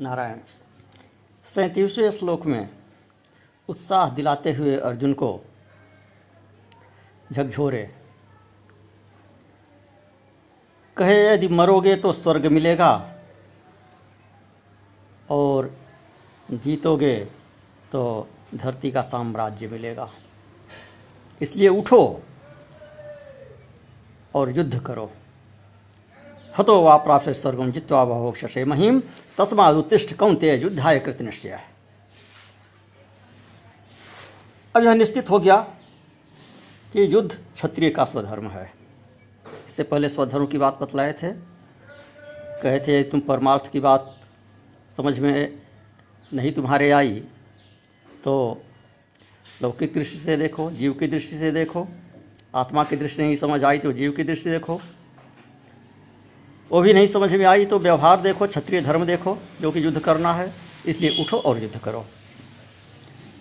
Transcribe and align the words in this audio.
नारायण। 0.00 0.38
सैंतीसवें 1.46 2.10
श्लोक 2.10 2.44
में 2.46 2.68
उत्साह 3.68 4.10
दिलाते 4.10 4.52
हुए 4.52 4.76
अर्जुन 4.78 5.12
को 5.12 5.28
झकझोरे 7.32 7.82
कहे 10.96 11.16
यदि 11.26 11.48
मरोगे 11.48 11.96
तो 11.96 12.12
स्वर्ग 12.12 12.46
मिलेगा 12.46 12.92
और 15.30 15.74
जीतोगे 16.50 17.16
तो 17.92 18.28
धरती 18.54 18.90
का 18.90 19.02
साम्राज्य 19.02 19.68
मिलेगा। 19.68 20.08
इसलिए 21.40 21.68
उठो 21.68 22.22
और 24.34 24.50
युद्ध 24.50 24.78
करो। 24.80 25.10
हतो 26.58 26.80
वा 26.82 26.96
प्राप्त 26.96 27.28
स्वर्गम 27.30 27.72
जित्वा 27.72 28.04
भोक्षसे 28.04 28.64
महिम। 28.64 29.02
तस्माद 29.38 29.74
उत्तिष्ठ 29.76 30.14
कौनते 30.16 30.54
युद्धाय 30.56 30.98
कृत 30.98 31.20
निश्चय 31.22 31.48
है। 31.48 31.64
अब 34.74 34.84
यह 34.84 34.94
निश्चित 34.94 35.30
हो 35.30 35.38
गया 35.38 35.56
कि 36.92 37.12
युद्ध 37.14 37.30
क्षत्रिय 37.30 37.90
का 37.90 38.04
स्वधर्म 38.04 38.48
है। 38.48 38.70
इससे 39.66 39.82
पहले 39.82 40.08
स्वधर्म 40.08 40.46
की 40.46 40.58
बात 40.58 40.78
बतलाए 40.82 41.12
थे। 41.12 41.32
कहे 42.62 42.78
थे, 42.80 43.02
तुम 43.02 43.20
परमार्थ 43.20 43.70
की 43.72 43.80
बात 43.80 44.14
समझ 44.96 45.18
में 45.18 45.58
नहीं 46.32 46.52
तुम्हारे 46.52 46.90
आई 46.90 47.22
तो 48.24 48.62
लौकिक 49.62 49.92
दृष्टि 49.94 50.18
से 50.18 50.36
देखो, 50.36 50.70
जीव 50.70 50.92
की 50.92 51.06
दृष्टि 51.06 51.38
से 51.38 51.50
देखो, 51.50 51.86
आत्मा 52.54 52.84
की 52.84 52.96
दृष्टि 52.96 53.22
नहीं 53.22 53.36
समझ 53.36 53.62
आई 53.64 53.78
तो 53.78 53.92
जीव 53.92 54.12
की 54.12 54.24
दृष्टि 54.24 54.50
देखो। 54.50 54.80
वो 56.70 56.80
भी 56.80 56.92
नहीं 56.92 57.06
समझ 57.06 57.34
में 57.34 57.44
आई 57.46 57.64
तो 57.64 57.78
व्यवहार 57.78 58.20
देखो, 58.20 58.46
क्षत्रिय 58.46 58.80
धर्म 58.80 59.04
देखो, 59.04 59.38
जो 59.60 59.70
कि 59.70 59.84
युद्ध 59.84 59.98
करना 59.98 60.32
है, 60.32 60.52
इसलिए 60.86 61.22
उठो 61.24 61.38
और 61.38 61.58
युद्ध 61.58 61.78
करो। 61.78 62.04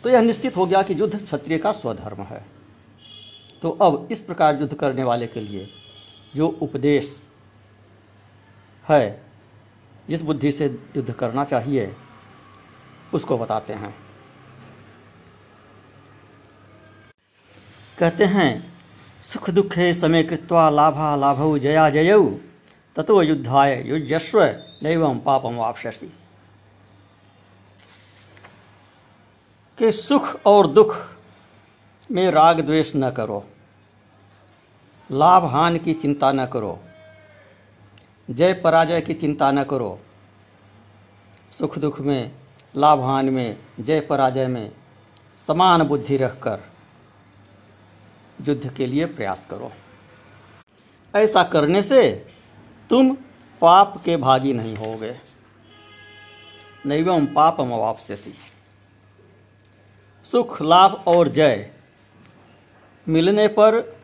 तो 0.04 0.10
यह 0.10 0.22
निश्चित 0.22 0.58
हो 0.58 0.66
गया 0.66 0.82
कि 0.84 1.00
युद्ध 1.00 1.24
क्षत्रिय 1.24 1.58
का 1.58 1.72
स्वधर्म 1.72 2.22
है। 2.22 2.46
तो 3.62 3.70
अब 3.72 4.08
इस 4.12 4.22
प्रकार 4.22 4.60
युद्ध 4.62 4.74
करने 4.74 5.04
वाले 5.04 5.28
के 5.28 5.40
लिए 5.40 5.70
जो 6.36 6.48
उपदेश 6.62 7.30
है, 8.90 9.22
जिस 10.10 10.22
बुद्धि 10.22 10.52
से 10.52 10.66
युद्ध 10.96 11.12
करना 11.12 11.44
चाहिए, 11.44 11.94
उसको 13.14 13.38
बताते 13.38 13.74
हैं। 13.74 13.96
कहते 17.98 18.26
हैं, 18.26 18.74
सुख 19.24 19.50
दुखे 19.50 19.94
समय 19.94 20.24
कृत्वा 20.24 20.70
लाभा 20.70 21.16
लाभौ 21.16 21.58
जया 21.58 21.90
जयऊ 21.90 22.30
ततो 22.96 23.22
युद्धाय 23.22 23.82
युजस्व 23.86 24.44
नैवम 24.84 25.20
पापम 25.20 25.56
वापसी 25.56 26.08
कि 29.78 29.92
सुख 29.92 30.40
और 30.46 30.68
दुख 30.68 30.96
में 32.10 32.30
राग 32.32 32.60
द्वेष 32.60 32.92
न 32.96 33.12
करो 33.12 33.44
लाभ 35.10 35.46
हानि 35.46 35.80
की 35.80 35.94
चिंता 35.94 36.32
न 36.32 36.46
करो, 36.46 36.80
जय 38.30 38.54
पराजय 38.54 39.02
की 39.02 39.14
चिंता 39.14 39.52
न 39.52 39.64
करो, 39.64 40.00
सुख 41.52 41.78
दुख 41.80 42.00
में 42.02 42.32
लाभ 42.76 43.02
हानि 43.02 43.32
में, 43.32 43.58
जय 43.80 44.00
पराजय 44.00 44.48
में 44.48 44.72
समान 45.38 45.84
बुद्धि 45.84 46.18
रखकर 46.18 46.64
युद्ध 48.48 48.74
के 48.74 48.86
लिए 48.86 49.06
प्रयास 49.06 49.46
करो। 49.46 49.72
ऐसा 51.14 51.44
करने 51.44 51.84
से 51.84 52.02
तुम 52.90 53.18
पाप 53.62 54.02
के 54.06 54.18
भागी 54.18 54.54
नहीं 54.54 54.76
होगे। 54.76 55.18
नैवम 56.86 57.26
पापम 57.26 57.72
अवापस्यसी 57.72 58.34
सुख, 60.32 60.62
लाभ 60.62 61.04
और 61.08 61.28
जय 61.28 61.72
मिलने 63.08 63.48
पर 63.48 63.98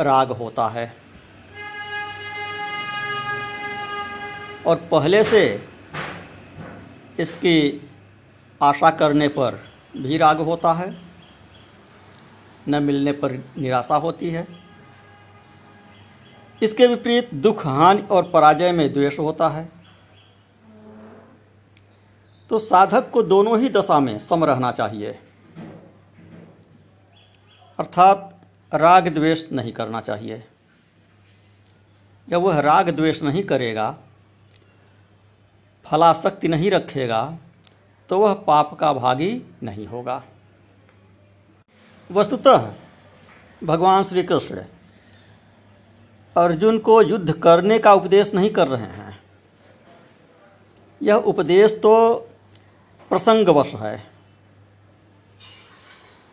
राग 0.00 0.30
होता 0.30 0.68
है। 0.68 0.96
और 4.66 4.76
पहले 4.76 5.24
से 5.24 5.68
इसकी 7.20 7.90
आशा 8.62 8.90
करने 8.90 9.28
पर 9.28 9.64
भी 9.96 10.16
राग 10.16 10.40
होता 10.40 10.72
है। 10.72 11.02
न 12.68 12.82
मिलने 12.82 13.12
पर 13.12 13.32
निराशा 13.58 13.96
होती 13.96 14.30
है। 14.30 14.67
इसके 16.62 16.86
विपरीत 16.86 17.34
दुख, 17.34 17.66
हानि 17.66 18.02
और 18.02 18.30
पराजय 18.30 18.72
में 18.72 18.92
द्वेष 18.92 19.18
होता 19.18 19.48
है। 19.48 19.68
तो 22.50 22.58
साधक 22.58 23.10
को 23.10 23.22
दोनों 23.22 23.58
ही 23.58 23.68
दशा 23.68 23.98
में 24.00 24.18
सम 24.18 24.44
रहना 24.44 24.70
चाहिए। 24.72 25.18
अर्थात 27.78 28.34
राग 28.72 29.08
द्वेष 29.08 29.50
नहीं 29.52 29.72
करना 29.72 30.00
चाहिए। 30.00 30.42
जब 32.28 32.40
वह 32.42 32.58
राग 32.60 32.88
द्वेष 32.90 33.22
नहीं 33.22 33.42
करेगा, 33.42 33.96
फलाशक्ति 35.86 36.48
नहीं 36.48 36.70
रखेगा 36.70 37.38
तो 38.10 38.18
वह 38.18 38.34
पाप 38.46 38.74
का 38.74 38.92
भागी 38.92 39.30
नहीं 39.62 39.86
होगा। 39.86 40.22
वस्तुतः 42.10 42.72
भगवान 43.62 44.02
श्री 44.02 44.22
कृष्ण 44.22 44.64
अर्जुन 46.38 46.78
को 46.78 47.00
युद्ध 47.02 47.32
करने 47.32 47.78
का 47.78 47.92
उपदेश 47.92 48.32
नहीं 48.34 48.50
कर 48.50 48.68
रहे 48.68 48.82
हैं। 48.82 49.18
यह 51.00 51.14
उपदेश 51.14 51.72
तो 51.82 52.14
प्रसंगवश 53.10 53.74
है। 53.74 54.02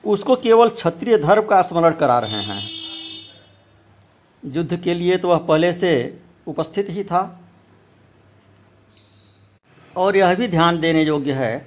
उसको 0.03 0.35
केवल 0.35 0.69
क्षत्रिय 0.69 1.17
धर्म 1.17 1.45
का 1.45 1.61
स्मरण 1.61 1.93
करा 1.93 2.19
रहे 2.19 2.41
हैं। 2.43 2.61
युद्ध 4.43 4.77
के 4.77 4.93
लिए 4.93 5.17
तो 5.17 5.29
वह 5.29 5.37
पहले 5.37 5.73
से 5.73 5.93
उपस्थित 6.47 6.89
ही 6.89 7.03
था। 7.03 7.41
और 9.95 10.17
यह 10.17 10.35
भी 10.35 10.47
ध्यान 10.47 10.79
देने 10.79 11.01
योग्य 11.03 11.33
है 11.33 11.57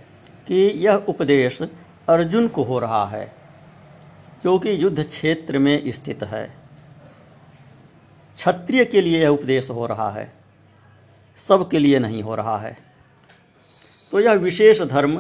कि 0.47 0.55
यह 0.77 1.05
उपदेश 1.09 1.61
अर्जुन 2.09 2.49
को 2.49 2.63
हो 2.63 2.79
रहा 2.79 3.05
है, 3.07 3.25
क्योंकि 4.43 4.83
युद्ध 4.83 5.05
क्षेत्र 5.05 5.59
में 5.59 5.93
स्थित 5.93 6.23
है। 6.23 6.68
क्षत्रिय 8.39 8.85
के 8.85 9.01
लिए 9.01 9.21
यह 9.23 9.29
उपदेश 9.29 9.69
हो 9.71 9.87
रहा 9.87 10.11
है, 10.11 10.33
सब 11.39 11.69
के 11.71 11.79
लिए 11.79 11.99
नहीं 11.99 12.23
हो 12.23 12.35
रहा 12.35 12.57
है। 12.59 12.77
तो 14.13 14.21
यह 14.21 14.33
विशेष 14.35 14.81
धर्म 14.83 15.17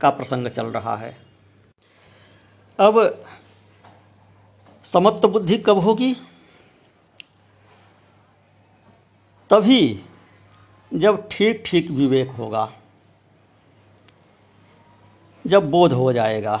का 0.00 0.10
प्रसंग 0.10 0.46
चल 0.48 0.66
रहा 0.66 0.96
है। 0.96 1.10
अब 2.78 3.24
समत्व 4.84 5.28
बुद्धि 5.28 5.58
कब 5.58 5.78
होगी? 5.78 6.12
तभी 9.50 10.00
जब 10.92 11.28
ठीक 11.28 11.62
ठीक 11.66 11.90
विवेक 11.90 12.30
होगा, 12.30 12.70
जब 15.44 15.70
बोध 15.70 15.92
हो 15.92 16.12
जाएगा, 16.12 16.56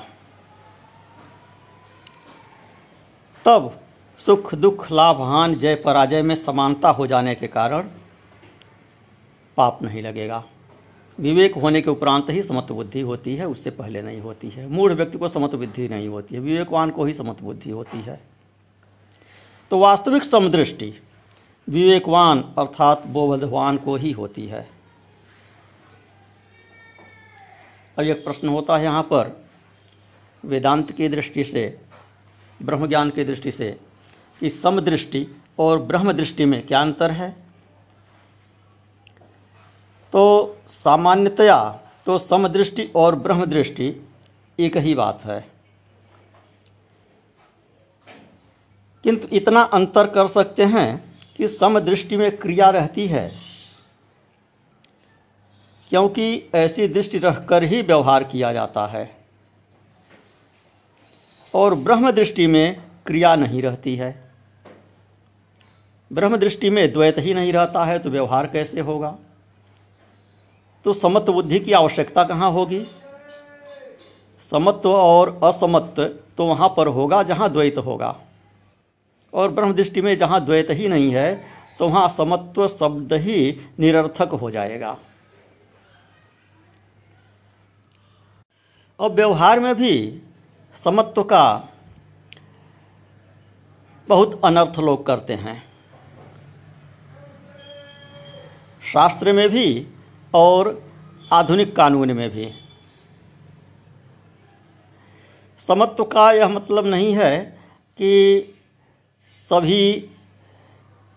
तब 3.44 3.70
सुख, 4.26 4.54
दुख, 4.54 4.92
लाभ, 4.92 5.20
हान, 5.20 5.54
जय, 5.54 5.74
पराजय 5.74 6.22
में 6.22 6.34
समानता 6.34 6.90
हो 6.90 7.06
जाने 7.06 7.34
के 7.34 7.46
कारण 7.46 7.88
पाप 9.56 9.82
नहीं 9.82 10.02
लगेगा। 10.02 10.44
विवेक 11.20 11.54
होने 11.54 11.82
के 11.82 11.90
उपरांत 11.90 12.26
ही 12.30 12.42
समत्व 12.42 12.74
बुद्धि 12.74 13.00
होती 13.00 13.36
है, 13.36 13.46
उससे 13.46 13.70
पहले 13.70 14.02
नहीं 14.02 14.20
होती 14.20 14.48
है। 14.48 14.66
मूढ़ 14.66 14.92
व्यक्ति 14.92 15.18
को 15.18 15.28
समत्व 15.28 15.58
बुद्धि 15.58 15.88
नहीं 15.88 16.08
होती 16.08 16.34
है। 16.34 16.40
विवेकवान 16.40 16.90
को 16.90 17.04
ही 17.04 17.12
समत्व 17.12 17.44
बुद्धि 17.44 17.70
होती 17.70 18.00
है। 18.00 18.20
तो 19.70 19.78
वास्तविक 19.78 20.22
समदृष्टि 20.22 20.94
विवेकवान 21.68 22.54
अर्थात 22.58 23.06
बोधवान 23.06 23.76
को 23.76 23.96
ही 23.96 24.12
होती 24.12 24.46
है। 24.46 24.68
और 27.98 28.06
एक 28.06 28.24
प्रश्न 28.24 28.48
होता 28.48 28.76
है 28.76 28.84
यहाँ 28.84 29.02
पर। 29.02 29.46
वेदांत 30.44 30.92
की 30.92 31.08
दृष्टि 31.08 31.44
से 31.44 31.80
ब्रह्म 32.62 32.86
ज्ञान 32.86 33.10
की 33.10 33.24
दृष्टि 33.24 33.52
से 33.52 33.85
कि 34.40 34.50
समदृष्टि 34.50 35.26
और 35.58 35.78
ब्रह्म 35.78 36.12
दृष्टि 36.12 36.44
में 36.44 36.66
क्या 36.66 36.80
अंतर 36.80 37.10
है? 37.10 37.46
तो 40.12 40.56
सामान्यतया 40.68 41.80
तो 42.06 42.18
समदृष्टि 42.18 42.92
और 42.96 43.14
ब्रह्म 43.14 43.44
दृष्टि 43.44 44.08
एक 44.60 44.76
ही 44.76 44.94
बात 44.94 45.24
है। 45.24 45.48
किंतु 49.02 49.28
इतना 49.32 49.62
अंतर 49.62 50.06
कर 50.06 50.28
सकते 50.28 50.64
हैं 50.64 51.18
कि 51.36 51.48
समदृष्टि 51.48 52.16
में 52.16 52.36
क्रिया 52.36 52.70
रहती 52.70 53.06
है। 53.06 53.32
क्योंकि 55.88 56.50
ऐसी 56.54 56.88
दृष्टि 56.88 57.18
रखकर 57.18 57.62
ही 57.62 57.82
व्यवहार 57.82 58.24
किया 58.24 58.52
जाता 58.52 58.86
है। 58.86 59.16
और 61.54 61.74
ब्रह्म 61.74 62.10
दृष्टि 62.10 62.46
में 62.46 62.82
क्रिया 63.06 63.36
नहीं 63.36 63.62
रहती 63.62 63.96
है। 63.96 64.25
ब्रह्म 66.10 66.36
दृष्टि 66.36 66.70
में 66.70 66.92
द्वैत 66.92 67.18
ही 67.18 67.34
नहीं 67.34 67.52
रहता 67.52 67.84
है 67.84 67.98
तो 67.98 68.10
व्यवहार 68.10 68.46
कैसे 68.46 68.80
होगा? 68.80 69.16
तो 70.84 70.92
समत्व 70.92 71.32
बुद्धि 71.32 71.60
की 71.60 71.72
आवश्यकता 71.72 72.24
कहाँ 72.24 72.50
होगी? 72.50 72.86
समत्व 74.52 74.90
और 74.90 75.38
असमत्व 75.44 76.04
तो 76.36 76.46
वहाँ 76.46 76.68
पर 76.76 76.86
होगा 76.88 77.22
जहाँ 77.22 77.50
द्वैत 77.52 77.78
होगा। 77.78 78.14
और 79.32 79.50
ब्रह्म 79.50 79.72
दृष्टि 79.74 80.00
में 80.00 80.16
जहाँ 80.16 80.44
द्वैत 80.44 80.70
ही 80.70 80.88
नहीं 80.88 81.10
है 81.10 81.34
तो 81.78 81.88
वहाँ 81.88 82.08
समत्व 82.08 82.68
शब्द 82.68 83.12
ही 83.12 83.60
निरर्थक 83.78 84.30
हो 84.32 84.50
जाएगा। 84.50 84.96
और 89.00 89.10
व्यवहार 89.10 89.60
में 89.60 89.74
भी 89.74 90.22
समत्व 90.84 91.22
का 91.22 91.68
बहुत 94.08 94.40
अनर्थ 94.44 94.78
लोग 94.78 95.06
करते 95.06 95.34
हैं। 95.34 95.65
शास्त्र 98.92 99.32
में 99.32 99.48
भी 99.48 99.86
और 100.34 100.90
आधुनिक 101.32 101.76
कानून 101.76 102.12
में 102.12 102.30
भी। 102.30 102.52
समत्व 105.58 106.04
का 106.04 106.32
यह 106.32 106.48
मतलब 106.48 106.86
नहीं 106.86 107.16
है 107.16 107.58
कि 107.98 108.40
सभी 109.50 110.10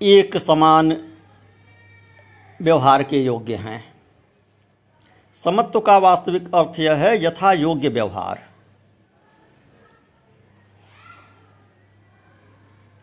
एक 0.01 0.37
समान 0.37 1.13
व्यवहार 2.61 3.03
के 3.03 3.23
योग्य 3.23 3.55
हैं। 3.55 3.93
समत्व 5.33 5.79
का 5.79 5.97
वास्तविक 5.97 6.55
अर्थ 6.55 6.79
यह 6.79 6.93
है, 6.93 7.25
यथा 7.25 7.53
योग्य 7.53 7.89
व्यवहार। 7.89 8.49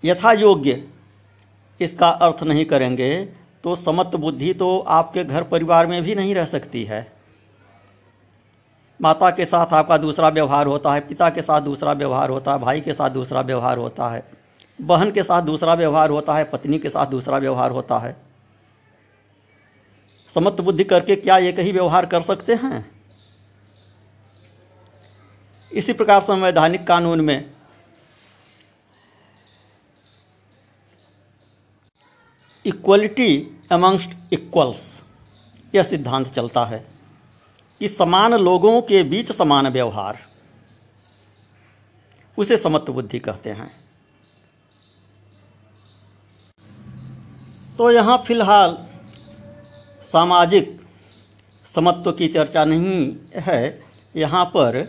यथा 0.04 0.32
योग्य, 0.32 0.88
इसका 1.80 2.08
अर्थ 2.08 2.42
नहीं 2.42 2.64
करेंगे। 2.64 3.45
तो 3.64 3.74
समत्व 3.76 4.18
बुद्धि 4.18 4.52
तो 4.54 4.78
आपके 4.78 5.24
घर 5.24 5.42
परिवार 5.42 5.86
में 5.86 6.02
भी 6.02 6.14
नहीं 6.14 6.34
रह 6.34 6.44
सकती 6.44 6.84
है। 6.84 7.12
माता 9.00 9.30
के 9.30 9.44
साथ 9.44 9.72
आपका 9.72 9.96
दूसरा 9.96 10.28
व्यवहार 10.28 10.66
होता 10.66 10.92
है, 10.94 11.00
पिता 11.00 11.30
के 11.30 11.42
साथ 11.42 11.60
दूसरा 11.60 11.92
व्यवहार 11.92 12.30
होता 12.30 12.52
है, 12.52 12.58
भाई 12.58 12.80
के 12.80 12.92
साथ 12.94 13.10
दूसरा 13.10 13.40
व्यवहार 13.40 13.78
होता 13.78 14.08
है, 14.08 14.22
बहन 14.80 15.10
के 15.10 15.22
साथ 15.22 15.42
दूसरा 15.42 15.74
व्यवहार 15.74 16.10
होता 16.10 16.34
है, 16.34 16.44
पत्नी 16.44 16.78
के 16.78 16.88
साथ 16.88 17.06
दूसरा 17.06 17.38
व्यवहार 17.38 17.70
होता 17.70 17.98
है। 17.98 18.16
समत्व 20.34 20.62
बुद्धि 20.62 20.84
करके 20.84 21.16
क्या 21.16 21.38
एक 21.38 21.58
ही 21.58 21.72
व्यवहार 21.72 22.06
कर 22.06 22.22
सकते 22.22 22.54
हैं? 22.54 22.84
इसी 25.72 25.92
प्रकार 25.92 26.20
संवैधानिक 26.20 26.86
कानून 26.86 27.20
में 27.20 27.44
इक्वलिटी 32.66 33.36
अमंगस्ट 33.72 34.32
इक्वल्स 34.32 34.82
यह 35.74 35.82
सिद्धांत 35.82 36.28
चलता 36.28 36.64
है 36.64 36.84
कि 37.80 37.88
समान 37.88 38.34
लोगों 38.34 38.80
के 38.82 39.02
बीच 39.02 39.32
समान 39.32 39.66
व्यवहार। 39.68 40.18
उसे 42.38 42.56
समत्व 42.56 42.92
बुद्धि 42.92 43.18
कहते 43.18 43.50
हैं। 43.50 43.70
तो 47.78 47.90
यहाँ 47.90 48.16
फ़िलहाल 48.26 48.76
सामाजिक 50.08 50.80
समत्व 51.66 52.12
की 52.12 52.28
चर्चा 52.28 52.64
नहीं 52.64 53.16
है। 53.36 53.80
यहाँ 54.16 54.44
पर 54.44 54.80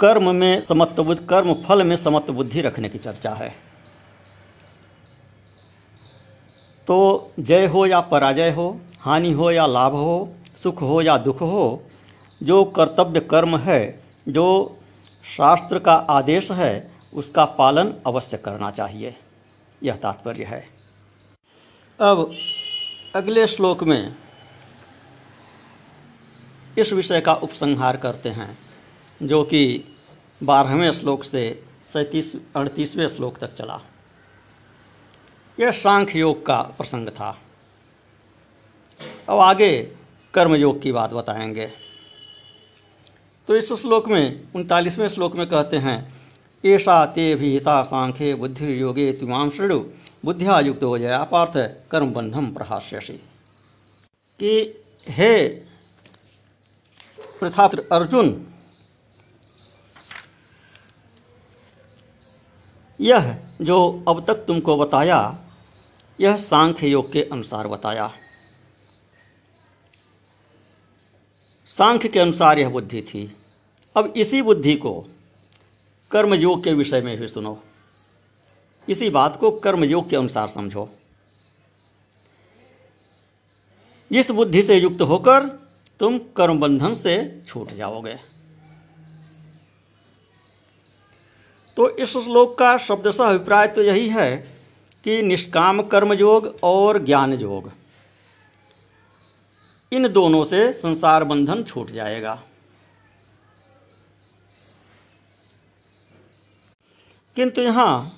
कर्म 0.00 0.34
में 0.34 0.60
समत्व 0.60 1.04
बुद्धि 1.04 1.26
कर्म 1.26 1.54
फल 1.62 1.82
में 1.82 1.96
समत्व 1.96 2.32
बुद्धि 2.32 2.60
रखने 2.60 2.88
की 2.88 2.98
चर्चा 2.98 3.30
है। 3.30 3.69
तो 6.90 7.30
जय 7.38 7.66
हो 7.66 7.86
या 7.86 8.00
पराजय 8.00 8.50
हो, 8.50 8.80
हानि 9.00 9.32
हो 9.32 9.50
या 9.50 9.66
लाभ 9.66 9.92
हो, 9.92 10.32
सुख 10.56 10.82
हो 10.82 11.02
या 11.02 11.18
दुख 11.18 11.40
हो, 11.40 11.82
जो 12.42 12.64
कर्तव्य 12.64 13.20
कर्म 13.20 13.56
है, 13.56 14.02
जो 14.28 14.76
शास्त्र 15.36 15.78
का 15.78 15.94
आदेश 15.94 16.50
है, 16.50 16.90
उसका 17.14 17.44
पालन 17.44 17.94
अवश्य 18.06 18.36
करना 18.36 18.70
चाहिए। 18.70 19.14
यह 19.82 19.96
तात्पर्य 19.96 20.44
है। 20.44 20.68
अब 22.00 22.32
अगले 23.14 23.46
श्लोक 23.46 23.84
में 23.84 24.16
इस 26.78 26.92
विषय 26.92 27.20
का 27.20 27.34
उपसंहार 27.34 27.96
करते 27.96 28.28
हैं, 28.28 28.58
जो 29.22 29.44
कि 29.44 29.84
बारहवें 30.42 30.92
श्लोक 30.92 31.24
से 31.24 31.62
सैंतीस, 31.92 32.36
अड़तीसवें 32.56 33.08
श्लोक 33.08 33.38
तक 33.38 33.54
चला। 33.56 33.80
यह 35.60 35.70
सांख्य 35.70 36.18
योग 36.18 36.46
का 36.46 36.62
प्रसंग 36.62 37.08
था। 37.08 37.38
अब 39.28 39.38
आगे 39.38 39.82
कर्मयोग 40.34 40.82
की 40.82 40.92
बात 40.92 41.10
बताएँगे। 41.10 41.66
तो 43.48 43.56
इस 43.56 43.72
श्लोक 43.72 44.08
में, 44.08 44.52
उनतालीसवें 44.54 45.08
श्लोक 45.08 45.36
में 45.36 45.46
कहते 45.46 45.76
हैं 45.76 46.20
ऐसा 46.64 47.06
ते 47.06 47.34
भी 47.34 47.52
हिता 47.52 47.82
सांख्य 47.82 48.34
बुद्धि 48.34 48.80
योगे 48.80 49.12
तुमाम 49.12 49.50
श्रेणु 49.50 49.78
बुद्धिया 50.24 50.60
युक्त 50.60 50.82
हो 50.82 50.98
जाए 50.98 51.18
अपार्थ 51.18 51.56
कर्म 51.90 52.12
बंधम 52.12 52.54
कि 54.40 54.82
हे 55.08 55.48
प्रथात्र 57.40 57.84
अर्जुन, 57.92 58.46
यह 63.00 63.36
जो 63.62 64.04
अब 64.08 64.24
तक 64.26 64.34
तुमको 64.34 64.76
बताया 64.76 65.20
यह 66.20 66.36
सांख्य 66.36 66.88
योग 66.88 67.12
के 67.12 67.22
अनुसार 67.22 67.68
बताया। 67.68 68.14
सांख्य 71.66 72.08
के 72.08 72.18
अनुसार 72.20 72.58
यह 72.58 72.68
बुद्धि 72.68 73.02
थी। 73.02 73.36
अब 73.96 74.14
इसी 74.16 74.42
बुद्धि 74.42 74.76
को 74.76 75.06
कर्मयोग 76.10 76.64
के 76.64 76.72
विषय 76.72 77.00
में 77.00 77.20
भी 77.20 77.28
सुनो। 77.28 77.62
इसी 78.88 79.10
बात 79.10 79.36
को 79.36 79.50
कर्मयोग 79.50 80.10
के 80.10 80.16
अनुसार 80.16 80.48
समझो। 80.48 80.90
इस 84.12 84.30
बुद्धि 84.30 84.62
से 84.62 84.76
युक्त 84.76 85.00
होकर 85.00 85.46
तुम 86.00 86.18
कर्म 86.18 86.60
बंधन 86.60 86.94
से 86.94 87.42
छूट 87.46 87.70
जाओगे। 87.70 88.16
तो 91.76 91.96
इस 91.96 92.12
श्लोक 92.12 92.58
का 92.58 92.78
शब्दशः 92.78 93.24
अभिप्राय 93.24 93.68
तो 93.68 93.82
यही 93.82 94.08
है 94.08 94.59
कि 95.04 95.22
निष्काम 95.22 95.82
कर्मयोग 95.82 96.58
और 96.62 96.98
ज्ञान 97.04 97.32
योग 97.32 97.72
इन 99.92 100.08
दोनों 100.12 100.44
से 100.44 100.72
संसार 100.72 101.24
बंधन 101.24 101.62
छूट 101.64 101.90
जाएगा। 101.90 102.42
किंतु 107.36 107.62
यहाँ 107.62 108.16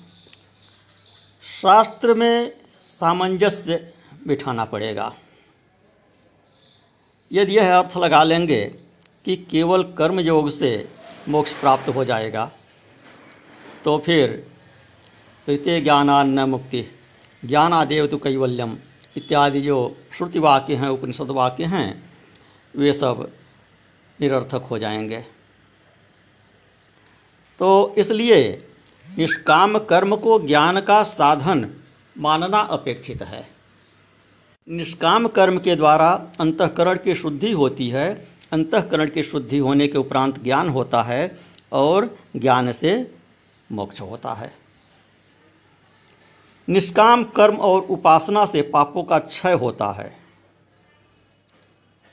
शास्त्र 1.61 2.13
में 2.13 2.51
सामंजस्य 2.81 3.93
बिठाना 4.27 4.65
पड़ेगा। 4.65 5.11
यदि 7.31 7.57
यह 7.57 7.77
अर्थ 7.77 7.97
लगा 7.97 8.23
लेंगे 8.23 8.63
कि 9.25 9.35
केवल 9.51 9.83
कर्म 9.97 10.19
योग 10.19 10.49
से 10.49 10.89
मोक्ष 11.29 11.53
प्राप्त 11.53 11.89
हो 11.89 12.05
जाएगा 12.05 12.51
तो 13.85 13.97
फिर 13.97 14.52
तृतीय 15.47 15.81
ज्ञानान्न 15.81 16.39
मुक्ति। 16.39 16.85
ज्ञानादेव 17.45 18.07
तो 18.07 18.17
कैवल्यम 18.17 18.77
इत्यादि 19.17 19.61
जो 19.61 19.97
श्रुति 20.17 20.39
वाक्य 20.39 20.75
हैं 20.75 20.87
उपनिषद 20.87 21.27
वाक्य 21.27 21.63
हैं, 21.63 22.03
वे 22.75 22.93
सब 22.93 23.31
निरर्थक 24.21 24.67
हो 24.71 24.79
जाएँगे। 24.79 25.25
तो 27.59 27.95
इसलिए 27.97 28.67
निष्काम 29.17 29.79
कर्म 29.79 30.15
को 30.15 30.39
ज्ञान 30.39 30.81
का 30.81 31.03
साधन 31.03 31.75
मानना 32.17 32.59
अपेक्षित 32.59 33.23
है। 33.23 33.47
निष्काम 34.69 35.27
कर्म 35.27 35.59
के 35.59 35.75
द्वारा 35.75 36.27
अंतकरण 36.39 36.97
की 36.97 37.15
शुद्धि 37.15 37.51
होती 37.51 37.89
है। 37.89 38.27
अंतकरण 38.51 39.09
की 39.09 39.23
शुद्धि 39.23 39.57
होने 39.57 39.87
के 39.87 39.97
उपरांत 39.97 40.43
ज्ञान 40.43 40.69
होता 40.69 41.03
है 41.03 41.39
और 41.71 42.17
ज्ञान 42.35 42.71
से 42.71 43.15
मोक्ष 43.71 44.01
होता 44.01 44.33
है। 44.33 44.62
निष्काम 46.69 47.23
कर्म 47.23 47.55
और 47.55 47.81
उपासना 47.81 48.45
से 48.45 48.61
पापों 48.61 49.03
का 49.03 49.19
क्षय 49.19 49.53
होता 49.53 49.91
है। 49.91 50.17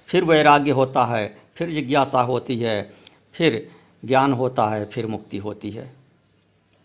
फिर 0.07 0.25
वैराग्य 0.25 0.71
होता 0.71 1.05
है, 1.05 1.39
फिर 1.55 1.71
जिज्ञासा 1.71 2.21
होती 2.21 2.59
है, 2.59 2.93
फिर 3.35 3.71
ज्ञान 4.05 4.33
होता 4.33 4.69
है, 4.69 4.85
फिर 4.85 5.07
मुक्ति 5.07 5.39
होती 5.39 5.71
है। 5.71 5.97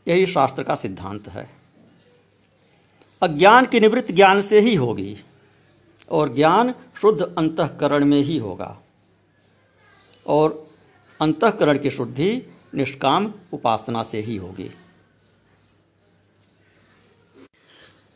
यही 0.07 0.25
शास्त्र 0.25 0.63
का 0.63 0.75
सिद्धांत 0.75 1.27
है। 1.27 1.49
अज्ञान 3.21 3.65
की 3.65 3.79
निवृत्त 3.79 4.11
ज्ञान 4.11 4.41
से 4.41 4.59
ही 4.59 4.75
होगी 4.75 5.17
और 6.11 6.35
ज्ञान 6.35 6.75
शुद्ध 7.01 7.35
अंतकरण 7.37 8.05
में 8.05 8.21
ही 8.21 8.37
होगा 8.37 8.77
और 10.27 10.67
अंतकरण 11.21 11.77
की 11.77 11.89
शुद्धि 11.89 12.43
निष्काम 12.75 13.33
उपासना 13.53 14.03
से 14.03 14.21
ही 14.21 14.35
होगी। 14.35 14.71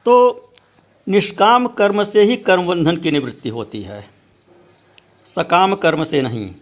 तो 0.09 0.53
निष्काम 1.09 1.67
कर्म 1.67 2.03
से 2.03 2.23
ही 2.23 2.37
कर्म 2.37 2.67
बंधन 2.67 2.97
की 2.97 3.11
निवृत्ति 3.11 3.49
होती 3.49 3.83
है। 3.83 4.09
सकाम 5.25 5.75
कर्म 5.75 6.03
से 6.03 6.21
नहीं। 6.21 6.55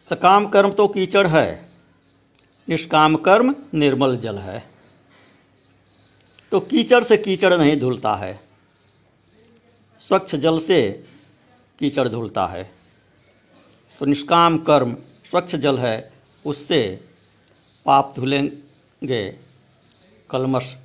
सकाम 0.00 0.48
कर्म 0.48 0.72
तो 0.72 0.88
कीचड़ 0.88 1.26
है। 1.26 1.70
निष्काम 2.68 3.16
कर्म 3.16 3.54
निर्मल 3.74 4.16
जल 4.16 4.38
है। 4.38 4.70
तो 6.50 6.60
कीचड़ 6.60 7.04
से 7.04 7.16
कीचड़ 7.16 7.54
नहीं 7.54 7.80
धुलता 7.80 8.14
है। 8.14 8.40
स्वच्छ 10.00 10.36
जल 10.36 10.58
से 10.58 11.04
कीचड़ 11.78 12.08
धुलता 12.08 12.46
है। 12.46 12.74
तो 13.98 14.06
निष्काम 14.06 14.58
कर्म 14.58 14.96
स्वच्छ 15.30 15.56
जल 15.56 15.78
है, 15.78 16.12
उससे 16.46 17.04
पाप 17.86 18.12
धुलेंगे 18.16 19.38
कलमश 20.30 20.76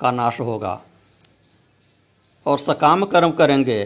का 0.00 0.10
नाश 0.10 0.40
होगा। 0.40 0.80
और 2.46 2.58
सकाम 2.58 3.04
कर्म 3.04 3.30
करेंगे 3.30 3.84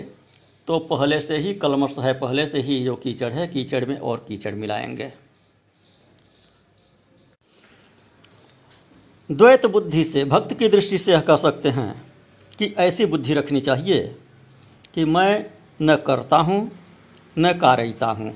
तो 0.69 0.79
पहले 0.81 1.21
से 1.21 1.37
ही 1.37 1.55
कलमश 1.55 1.99
है, 1.99 2.13
पहले 2.13 2.47
से 2.47 2.61
ही 2.61 2.85
जो 2.85 2.95
कीचड़ 2.97 3.33
है, 3.33 3.47
कीचड़ 3.49 3.85
में 3.85 3.99
और 3.99 4.25
कीचड़ 4.29 4.55
मिलाएँगे। 4.55 5.13
द्वैत 9.31 9.67
बुद्धि 9.67 10.05
से, 10.05 10.25
भक्त 10.25 10.55
की 10.55 10.69
दृष्टि 10.69 10.99
से 10.99 11.21
कह 11.21 11.37
सकते 11.37 11.69
हैं 11.69 11.91
कि 12.59 12.67
ऐसी 12.79 13.07
बुद्धि 13.07 13.35
रखनी 13.35 13.61
चाहिए 13.61 14.17
कि 14.95 15.05
मैं 15.05 15.51
न 15.83 15.97
करता 15.97 16.37
हूँ, 16.37 16.71
न 17.39 17.53
कारयता 17.53 18.07
हूँ 18.07 18.35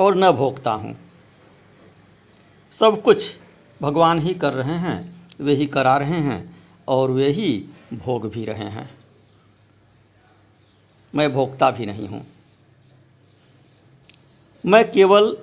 और 0.00 0.16
न 0.16 0.30
भोगता 0.30 0.72
हूँ। 0.72 0.96
सब 2.72 3.02
कुछ 3.02 3.24
भगवान 3.80 4.18
ही 4.18 4.34
कर 4.34 4.52
रहे 4.52 4.76
हैं, 4.78 5.28
वे 5.40 5.54
ही 5.54 5.66
करा 5.66 5.96
रहे 5.96 6.20
हैं। 6.20 6.40
और 6.88 7.10
वे 7.10 7.28
ही 7.28 7.64
भोग 7.92 8.30
भी 8.30 8.44
रहे 8.44 8.64
हैं। 8.64 8.90
मैं 11.14 11.32
भोगता 11.32 11.70
भी 11.70 11.86
नहीं 11.86 12.08
हूँ। 12.08 12.26
मैं 14.66 14.90
केवल 14.90 15.36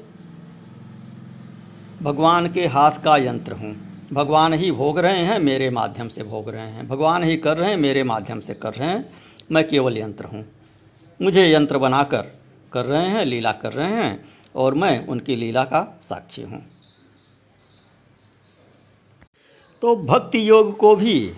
भगवान 2.02 2.52
के 2.52 2.68
हाथ 2.68 2.92
का 2.92 3.18
यंत्र 3.18 3.54
हूँ। 3.54 3.76
भगवान 4.14 4.54
ही 4.54 4.72
भोग 4.72 5.00
रहे 5.00 5.20
हैं, 5.20 5.40
मेरे 5.40 5.70
माध्यम 5.70 6.08
से 6.08 6.24
भोग 6.24 6.50
रहे 6.50 6.68
हैं। 6.68 6.88
भगवान 6.88 7.24
ही 7.24 7.38
कर 7.38 7.58
रहे 7.58 7.70
हैं, 7.70 7.78
मेरे 7.78 8.04
माध्यम 8.04 8.40
से 8.40 8.54
कर 8.54 8.74
रहे 8.74 8.90
हैं। 8.90 9.14
मैं 9.52 9.68
केवल 9.68 9.98
यंत्र 9.98 10.26
हूँ। 10.26 10.46
मुझे 11.22 11.54
यंत्र 11.54 11.78
बनाकर 11.78 12.22
कर 12.74 12.86
रहे 12.86 13.08
हैं, 13.08 13.26
लीला 13.26 13.52
कर 13.52 13.74
रहे 13.74 13.92
हैं 13.92 14.26
और 14.56 14.74
मैं 14.74 15.08
उनकी 15.08 15.36
लीला 15.36 15.64
का 15.64 16.00
साक्षी 16.02 16.42
हूँ। 16.42 16.79
तो 19.82 19.96
भक्ति 19.96 20.50
योग 20.50 20.78
को 20.78 20.96
भी, 20.96 21.34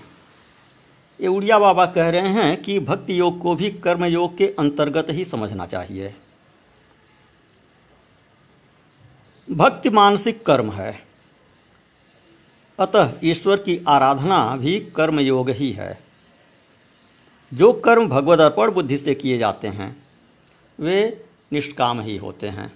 ये 1.22 1.28
उड़िया 1.28 1.60
बाबा 1.60 1.86
कह 1.86 2.10
रहे 2.10 2.28
हैं 2.28 2.62
कि 2.62 2.80
भक्ति 2.80 3.20
योग 3.20 3.40
को 3.40 3.56
भी 3.56 3.72
कर्म 3.72 4.06
योग 4.06 4.38
के 4.38 4.48
अंतर्गत 4.60 5.08
ही 5.10 5.26
समझना 5.26 5.66
चाहिए। 5.66 6.16
भक्ति 9.52 9.90
मानसिक 9.90 10.46
कर्म 10.46 10.72
है। 10.72 11.08
अतः 12.80 13.14
ईश्वर 13.24 13.58
की 13.58 13.86
आराधना 13.88 14.58
भी 14.58 14.80
कर्म 14.80 15.20
योग 15.20 15.50
ही 15.50 15.72
है। 15.72 16.04
जो 17.54 17.74
कर्म 17.74 18.10
भगवद 18.10 18.40
अर्पण 18.40 18.72
बुद्धि 18.72 18.98
से 18.98 19.16
किए 19.16 19.38
जाते 19.38 19.68
हैं, 19.68 20.04
वे 20.80 21.26
निष्काम 21.54 22.02
ही 22.02 22.18
होते 22.18 22.48
हैं। 22.48 22.74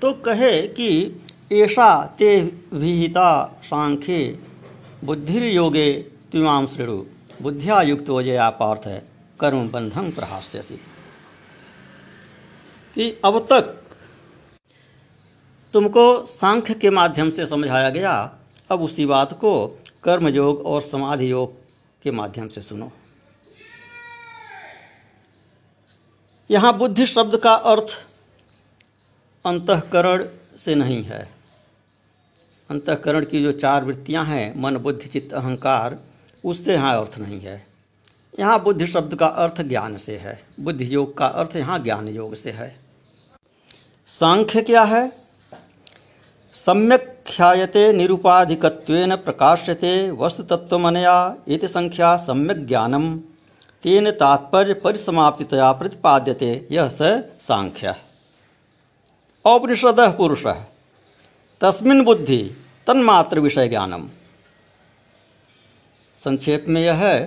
तो 0.00 0.12
कहे 0.12 0.68
कि 0.68 1.20
ऐसा 1.52 2.16
ते 2.18 2.40
विहिता 2.72 3.60
सांख्ये 3.64 4.40
बुद्धिर्योगे 5.04 5.92
त्विमाम 6.32 6.66
श्रेणु 6.66 6.96
बुद्धिया 7.42 7.82
युक्त 7.82 8.10
वजया 8.10 8.50
पार्थ 8.50 8.88
कर्म 9.40 9.68
बंधन 9.68 10.10
प्रहास्यसी। 10.10 10.76
कि 12.94 13.20
अब 13.24 13.38
तक 13.52 13.82
तुमको 15.72 16.26
सांख्य 16.26 16.74
के 16.74 16.90
माध्यम 16.90 17.30
से 17.30 17.46
समझाया 17.46 17.90
गया, 17.90 18.38
अब 18.70 18.82
उसी 18.82 19.06
बात 19.06 19.32
को 19.32 19.66
कर्म 20.02 20.28
योग 20.28 20.66
और 20.66 20.82
समाधि 20.82 21.30
योग 21.30 21.54
के 22.02 22.10
माध्यम 22.10 22.48
से 22.48 22.62
सुनो। 22.62 22.92
यहाँ 26.50 26.76
बुद्धि 26.78 27.06
शब्द 27.06 27.36
का 27.36 27.54
अर्थ 27.54 27.96
अंतकरण 29.44 30.28
से 30.58 30.74
नहीं 30.74 31.04
है। 31.04 31.37
अंतकरण 32.70 33.24
की 33.24 33.42
जो 33.42 33.52
चार 33.52 33.84
वृत्तियाँ 33.84 34.24
हैं, 34.24 34.60
मन, 34.60 34.76
बुद्धि, 34.76 35.08
चित्त, 35.08 35.34
अहंकार, 35.34 35.98
उससे 36.44 36.74
यहाँ 36.74 37.00
अर्थ 37.00 37.18
नहीं 37.18 37.40
है। 37.40 37.66
यहाँ 38.40 38.62
बुद्धि 38.62 38.86
शब्द 38.86 39.14
का 39.14 39.26
अर्थ 39.26 39.62
ज्ञान 39.62 39.96
से 39.96 40.16
है। 40.16 40.42
बुद्धि 40.60 40.94
योग 40.94 41.16
का 41.18 41.26
अर्थ 41.26 41.56
यहाँ 41.56 41.78
ज्ञान 41.82 42.08
योग 42.08 42.34
से 42.34 42.50
है। 42.50 42.76
सांख्य 44.06 44.62
क्या 44.62 44.82
है? 44.82 45.12
सम्यक 46.54 47.24
ख्यायते 47.26 47.92
निरुपाधिकत्वेन 47.92 49.16
प्रकाश्यते 49.16 50.10
वस्तुतत्वमनया 50.10 51.36
इति 51.48 51.68
संख्या 51.68 52.16
सम्यक 52.16 52.66
ज्ञानम 52.66 53.16
तेन 53.84 54.10
तात्पर्य 54.10 54.74
परिसमाप्तितया 54.74 55.72
प्रतिपाद्यते। 55.72 56.68
यह 56.70 56.88
स 56.88 56.98
सांख्य। 57.40 57.94
औपनिषद 59.44 60.00
पुरुष। 60.00 60.46
तस्मिन 61.60 62.04
बुद्धि 62.04 62.56
तन्मात्र 62.86 63.40
विषय 63.40 63.68
ज्ञानम। 63.68 64.08
संक्षेप 66.16 66.64
में 66.68 66.82
यह 66.82 66.94
है 66.94 67.24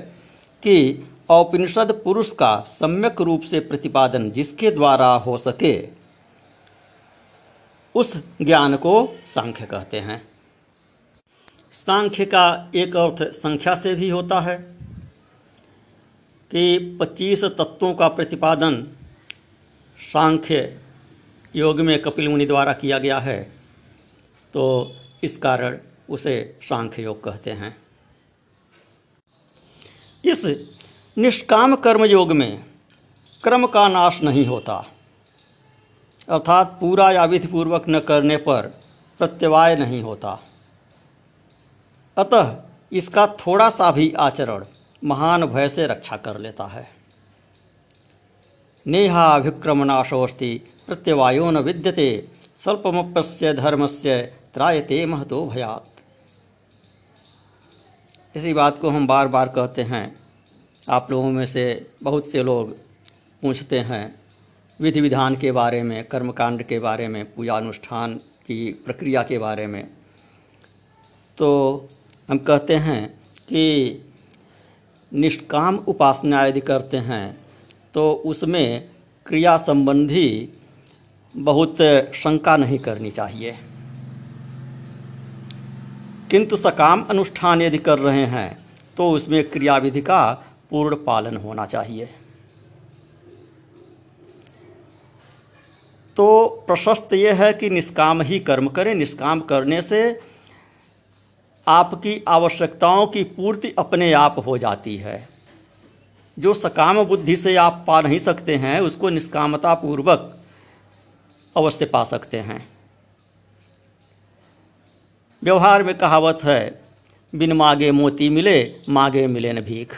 कि 0.64 1.08
औपनिषद 1.30 2.02
पुरुष 2.04 2.32
का 2.32 2.60
सम्यक 2.60 3.22
रूप 3.22 3.42
से 3.42 3.60
प्रतिपादन 3.60 4.32
जिसके 4.32 4.72
द्वारा 4.72 5.08
हो 5.08 5.38
सके, 5.38 5.90
उस 7.96 8.18
ज्ञान 8.42 8.76
को 8.76 9.18
सांख्य 9.28 9.66
कहते 9.66 10.00
हैं। 10.00 10.28
सांख्य 11.74 12.26
का 12.26 12.72
एक 12.76 12.96
अर्थ 12.96 13.24
संख्या 13.24 13.76
से 13.76 13.96
भी 13.96 14.10
होता 14.10 14.40
है 14.40 14.58
कि 16.52 16.98
25 17.02 17.44
तत्वों 17.44 17.94
का 17.94 18.08
प्रतिपादन 18.08 18.88
सांख्य 20.14 20.82
योग 21.56 21.80
में 21.80 22.02
कपिल 22.02 22.30
मुनि 22.30 22.46
द्वारा 22.46 22.74
किया 22.74 22.98
गया 22.98 23.20
है। 23.20 23.61
तो 24.54 24.96
इस 25.24 25.38
कारण 25.38 25.78
उसे 26.10 26.60
सांख्य 26.62 27.04
योग 27.04 27.24
कहते 27.24 27.52
हैं। 27.52 27.76
इस 30.26 30.44
निष्काम 31.18 31.76
कर्म 31.76 32.04
योग 32.06 32.32
में 32.32 32.64
क्रम 33.44 33.66
का 33.68 33.88
नाश 33.88 34.22
नहीं 34.22 34.46
होता, 34.46 34.76
अर्थात 36.30 36.78
पूरा 36.82 37.12
या 37.12 37.26
विधिपूर्वक 37.26 37.86
न 37.90 38.00
करने 38.00 38.38
पर 38.38 38.68
प्रत्यवाय 39.20 39.76
नहीं 39.76 40.02
होता। 40.02 40.40
अतः 42.18 42.56
इसका 42.92 43.26
थोड़ा 43.40 43.70
सा 43.70 43.92
भी 43.92 44.12
आचरण 44.20 44.66
महान 45.04 45.46
भय 45.46 45.70
से 45.70 45.88
रक्षा 45.88 46.18
कर 46.18 46.38
लेता 46.38 46.66
है। 46.66 46.88
नेहाभिक्रमनाशोस्ति 48.86 50.54
प्रत्यवायो 50.88 51.50
न 51.52 51.58
विद्यते 51.58 52.28
स्वल्पमप्य 52.56 53.54
धर्म 53.54 53.64
धर्मस्य 53.64 54.22
त्रायते 54.54 55.06
महतो 55.06 55.44
भयात। 55.46 55.86
इसी 58.36 58.54
बात 58.54 58.80
को 58.80 58.90
हम 58.90 59.08
बार 59.08 59.28
बार 59.28 59.48
कहते 59.48 59.82
हैं। 59.82 60.16
आप 60.88 61.12
लोगों 61.12 61.32
में 61.32 61.46
से 61.46 61.64
बहुत 62.04 62.28
से 62.28 62.44
लोग 62.44 62.76
पूछते 63.44 63.80
हैं 63.80 64.04
विधि 64.80 65.02
विधान 65.02 65.36
के 65.36 65.52
बारे 65.52 65.82
में, 65.84 66.04
कर्मकांड 66.04 66.64
के 66.64 66.80
बारे 66.80 67.08
में 67.08 67.24
पूजा 67.34 67.58
अनुष्ठान 67.58 68.16
की 68.16 68.72
प्रक्रिया 68.86 69.24
के 69.24 69.38
बारे 69.38 69.68
में। 69.68 69.84
तो 71.38 71.90
हम 72.30 72.38
कहते 72.38 72.76
हैं 72.76 73.08
कि 73.50 74.02
निष्काम 75.12 75.76
उपासना 75.88 76.46
यदि 76.46 76.62
करते 76.62 76.98
हैं 76.98 77.38
तो 77.94 78.12
उसमें 78.26 78.90
क्रिया 79.26 79.58
संबंधी 79.58 80.50
बहुत 81.36 81.78
शंका 82.16 82.58
नहीं 82.58 82.80
करनी 82.80 83.12
चाहिए। 83.12 83.58
किंतु 86.32 86.58
सकाम 86.58 87.04
अनुष्ठान 87.04 87.62
यदि 87.62 87.78
कर 87.78 88.00
रहे 88.00 88.26
हैं 88.26 88.66
तो 88.98 89.12
उसमें 89.12 89.50
क्रियाविधि 89.50 90.02
का 90.02 90.32
पूर्ण 90.70 90.96
पालन 90.96 91.38
होना 91.38 91.66
चाहिए। 91.66 92.06
तो 96.18 96.64
प्रशस्त 96.68 97.14
ये 97.14 97.32
है 97.32 97.54
कि 97.54 97.70
निष्काम 97.70 98.22
ही 98.22 98.40
कर्म 98.40 98.68
करें। 98.68 98.94
निष्काम 98.96 99.42
करने 99.42 99.82
से 99.82 100.22
आपकी 101.68 102.24
आवश्यकताओं 102.28 103.08
की 103.08 103.24
पूर्ति 103.24 103.74
अपने 103.78 104.12
आप 104.14 104.44
हो 104.46 104.58
जाती 104.58 104.98
है। 104.98 105.28
जो 106.38 106.54
सकाम 106.54 107.04
बुद्धि 107.04 107.36
से 107.36 107.56
आप 107.56 107.84
पा 107.88 108.02
नहीं 108.02 108.20
सकते 108.20 108.56
हैं, 108.56 108.80
उसको 108.80 109.10
निष्कामता 109.10 109.74
पूर्वक 109.74 110.38
अवश्य 111.56 111.86
पा 111.86 112.04
सकते 112.04 112.40
हैं। 112.40 112.66
व्यवहार 115.44 115.84
में 115.84 115.98
कहावत 115.98 116.40
है, 116.44 116.82
बिन 117.36 117.54
मागे 117.54 117.92
मोती 117.92 118.30
मिले, 118.30 118.76
मागे 118.90 119.28
मिले 119.28 119.54
न 119.54 119.62
भीख। 119.62 119.94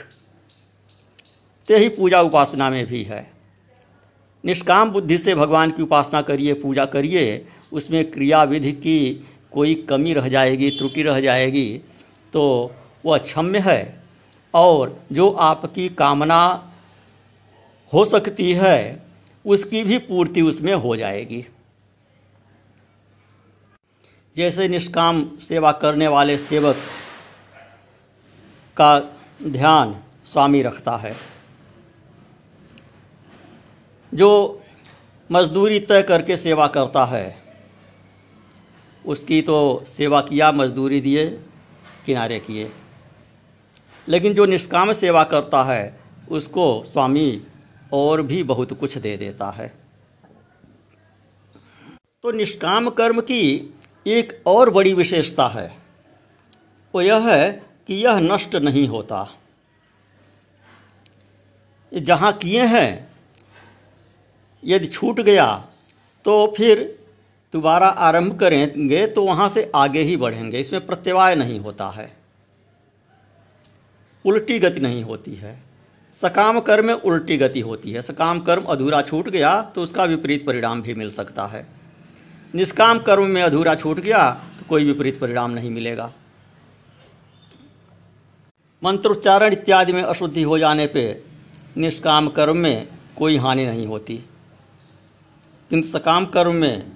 ते 1.68 1.78
ही 1.78 1.90
पूजा 1.90 2.22
उपासना 2.22 2.70
में 2.70 2.86
भी 2.86 3.04
है। 3.04 3.32
निष्काम 4.46 4.92
बुद्धि 4.92 5.18
से 5.18 5.36
भगवान 5.36 5.72
की 5.72 5.82
उपासना 5.82 6.22
करिए, 6.22 6.54
पूजा 6.54 6.86
करिए, 6.86 7.46
उसमें 7.74 8.12
क्रिया 8.12 8.44
विधि 8.44 8.72
की 8.72 9.28
कोई 9.52 9.76
कमी 9.76 10.14
रह 10.14 10.28
जाएगी, 10.30 10.70
त्रुटि 10.70 11.04
रह 11.04 11.20
जाएगी 11.20 11.82
तो 12.34 12.72
वह 13.06 13.18
क्षम्य 13.18 13.60
है। 13.60 14.04
और 14.54 15.04
जो 15.12 15.30
आपकी 15.30 15.90
कामना 15.90 16.72
हो 17.94 18.06
सकती 18.06 18.54
है, 18.54 19.04
उसकी 19.46 19.84
भी 19.84 19.98
पूर्ति 19.98 20.42
उसमें 20.42 20.74
हो 20.74 20.96
जाएगी। 20.96 21.46
जैसे 24.38 24.68
निष्काम 24.68 25.38
सेवा 25.38 25.72
करने 25.72 26.08
वाले 26.08 26.38
सेवक 26.38 26.76
का 28.78 29.00
ध्यान 29.44 30.04
स्वामी 30.26 30.62
रखता 30.62 30.98
है। 30.98 31.16
जो 34.14 34.62
मजदूरी 35.32 35.80
तय 35.80 36.04
करके 36.04 36.38
सेवा 36.38 36.68
करता 36.68 37.06
है, 37.06 37.36
उसकी 39.06 39.42
तो 39.42 39.84
सेवा 39.88 40.22
किया, 40.22 40.52
मजदूरी 40.52 41.02
दिए, 41.02 41.28
किनारे 42.06 42.40
किए। 42.40 42.72
लेकिन 44.08 44.34
जो 44.34 44.46
निष्काम 44.46 44.94
सेवा 44.94 45.24
करता 45.24 45.64
है, 45.64 46.00
उसको 46.30 46.84
स्वामी 46.84 47.44
और 47.94 48.22
भी 48.22 48.44
बहुत 48.44 48.74
कुछ 48.74 48.98
दे 48.98 49.18
देता 49.18 49.50
है। 49.50 49.74
तो 52.24 52.32
निष्काम 52.32 52.90
कर्म 52.90 53.22
की 53.22 53.74
एक 54.06 54.42
और 54.48 54.70
बड़ी 54.70 54.94
विशेषता 54.94 55.48
है, 55.48 55.72
वो 56.94 57.02
यह 57.02 57.30
है 57.30 57.52
कि 57.88 57.96
यह 57.96 58.20
नष्ट 58.20 58.56
नहीं 58.56 58.88
होता। 58.88 59.28
जहाँ 61.92 62.32
किए 62.34 62.66
हैं, 62.66 63.08
यदि 64.64 64.88
छूट 64.88 65.20
गया 65.22 65.46
तो 66.26 66.54
फिर 66.58 66.82
दोबारा 67.54 67.88
आरंभ 67.88 68.38
करेंगे 68.40 69.06
तो 69.08 69.24
वहाँ 69.24 69.48
से 69.50 69.72
आगे 69.76 70.02
ही 70.02 70.16
बढ़ेंगे। 70.18 70.60
इसमें 70.60 70.86
प्रत्यवाय 70.86 71.36
नहीं 71.36 71.60
होता 71.60 71.90
है। 71.90 72.12
उल्टी 74.26 74.58
गति 74.60 74.80
नहीं 74.80 75.04
होती 75.04 75.36
है। 75.36 75.58
सकाम 76.16 76.60
कर्म 76.60 76.86
में 76.88 76.94
उल्टी 76.94 77.38
गति 77.38 77.60
होती 77.60 77.92
है। 77.92 78.02
सकाम 78.02 78.40
कर्म 78.40 78.64
अधूरा 78.66 79.02
छूट 79.02 79.30
गया 79.30 79.62
तो 79.76 79.84
उसका 79.84 80.04
विपरीत 80.06 80.46
परिणाम 80.46 80.82
भी 80.82 80.94
मिल 80.94 81.12
सकता 81.12 81.46
है। 81.48 81.66
निष्काम 82.54 83.00
कर्म 83.00 83.26
में 83.26 83.42
अधूरा 83.42 83.74
छूट 83.76 84.00
गया 84.00 84.30
तो 84.60 84.66
कोई 84.70 84.84
विपरीत 84.84 85.20
परिणाम 85.20 85.52
नहीं 85.52 85.70
मिलेगा। 85.72 86.12
मंत्रोच्चारण 88.82 89.54
इत्यादि 89.54 89.94
में 89.94 90.02
अशुद्धि 90.04 90.44
हो 90.44 90.58
जाने 90.60 90.86
पे 90.88 91.24
निष्काम 91.78 92.28
कर्म 92.30 92.58
में 92.58 92.88
कोई 93.18 93.38
हानि 93.38 93.66
नहीं 93.66 93.86
होती। 93.88 94.18
किंतु 95.70 95.88
सकाम 95.88 96.26
कर्म 96.26 96.56
में 96.56 96.92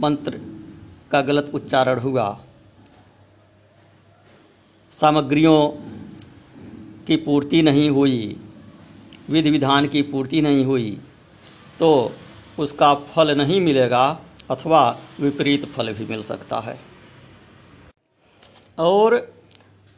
मंत्र 0.00 0.40
का 1.12 1.20
गलत 1.20 1.50
उच्चारण 1.54 1.98
हुआ। 1.98 2.26
सामग्रियों 4.94 5.68
की 7.06 7.16
पूर्ति 7.16 7.62
नहीं 7.62 7.88
हुई, 7.90 8.36
विधि 9.30 9.50
विधान 9.50 9.88
की 9.88 10.02
पूर्ति 10.02 10.40
नहीं 10.42 10.64
हुई 10.64 10.90
तो 11.80 11.90
उसका 12.58 12.94
फल 12.94 13.36
नहीं 13.38 13.60
मिलेगा। 13.60 14.04
अथवा 14.50 14.98
विपरीत 15.20 15.64
फल 15.64 15.92
भी 15.92 16.06
मिल 16.06 16.22
सकता 16.22 16.60
है। 16.60 16.80
और 18.78 19.34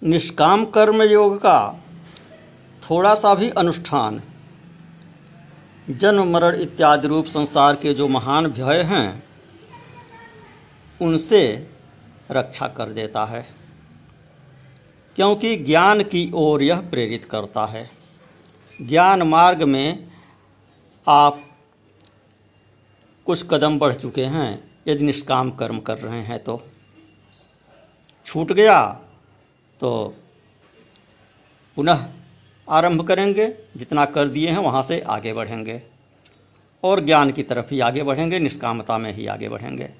निष्काम 0.03 0.65
कर्म 0.65 1.03
योग 1.03 1.37
का 1.37 1.75
थोड़ा 2.91 3.15
सा 3.15 3.35
भी 3.35 3.50
अनुष्ठान, 3.50 4.23
जन्म, 5.91 6.33
मरण 6.33 6.61
इत्यादि 6.61 7.09
रूप 7.09 7.26
संसार 7.26 7.76
के 7.76 7.95
जो 7.95 8.09
महान 8.09 8.47
भय 8.47 8.82
हैं, 8.82 9.23
उनसे 11.02 11.71
रक्षा 12.30 12.69
कर 12.69 12.87
देता 12.91 13.25
है। 13.25 13.47
क्योंकि 15.17 15.56
ज्ञान 15.56 16.02
की 16.02 16.30
ओर 16.35 16.63
यह 16.63 16.80
प्रेरित 16.80 17.25
करता 17.25 17.67
है। 17.67 17.91
ज्ञान 18.82 19.23
मार्ग 19.23 19.63
में 19.63 20.11
आप 21.09 21.46
कुछ 23.26 23.47
कदम 23.50 23.78
बढ़ 23.78 23.95
चुके 23.95 24.25
हैं, 24.25 24.71
यदि 24.89 25.04
निष्काम 25.04 25.50
कर्म 25.50 25.80
कर 25.80 25.99
रहे 25.99 26.21
हैं 26.21 26.45
तो। 26.45 26.62
छूट 28.26 28.52
गया 28.52 29.00
तो 29.80 30.15
पुनः 31.76 32.06
आरंभ 32.69 33.08
करेंगे। 33.08 33.47
जितना 33.76 34.04
कर 34.04 34.28
दिए 34.28 34.49
हैं, 34.49 34.58
वहाँ 34.58 34.82
से 34.82 35.00
आगे 35.00 35.32
बढ़ेंगे। 35.32 35.82
और 36.84 37.00
ज्ञान 37.00 37.32
की 37.32 37.43
तरफ़ 37.43 37.67
ही 37.71 37.80
आगे 37.80 38.02
बढ़ेंगे, 38.02 38.39
निष्कामता 38.39 38.99
में 38.99 39.12
ही 39.12 39.26
आगे 39.26 39.49
बढ़ेंगे। 39.49 39.91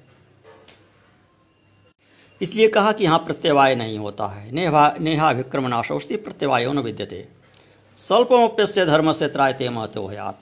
इसलिए 2.41 2.67
कहा 2.67 2.91
कि 2.91 3.03
यहाँ 3.03 3.19
प्रत्यवाय 3.19 3.75
नहीं 3.75 3.97
होता 3.97 4.27
है। 4.27 4.51
नेहा 4.51 4.95
नेहा 4.99 5.31
विक्रम 5.31 5.67
नाशोस्ती 5.67 6.15
प्रत्यवायो 6.15 6.73
न 6.73 6.79
विद्यते। 6.79 7.27
स्वल्पमप्यस्य 7.97 8.85
धर्म 8.85 9.11
से 9.13 9.27
त्रायते 9.27 9.69
महत्व 9.69 10.09
हयात। 10.09 10.39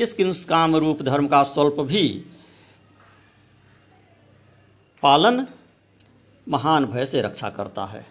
इस 0.00 0.14
काम 0.44 0.76
रूप 0.76 1.02
धर्म 1.02 1.28
का 1.28 1.42
स्वल्प 1.42 1.80
भी 1.80 2.24
पालन 5.02 5.46
महान 6.48 6.84
भय 6.86 7.06
से 7.06 7.22
रक्षा 7.22 7.50
करता 7.50 7.84
है। 7.84 8.08